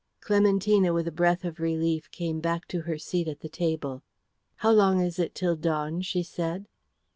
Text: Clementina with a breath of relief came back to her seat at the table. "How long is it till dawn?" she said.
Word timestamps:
Clementina 0.19 0.93
with 0.93 1.07
a 1.07 1.11
breath 1.11 1.45
of 1.45 1.59
relief 1.59 2.09
came 2.09 2.39
back 2.39 2.67
to 2.69 2.81
her 2.81 2.97
seat 2.97 3.27
at 3.27 3.41
the 3.41 3.47
table. 3.47 4.01
"How 4.55 4.71
long 4.71 4.99
is 4.99 5.19
it 5.19 5.35
till 5.35 5.55
dawn?" 5.55 6.01
she 6.01 6.23
said. 6.23 6.67